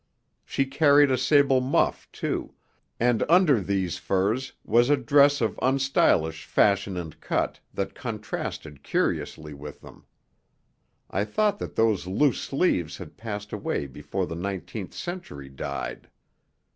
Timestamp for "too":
2.11-2.55